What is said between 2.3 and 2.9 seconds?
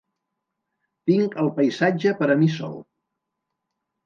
a mi sol.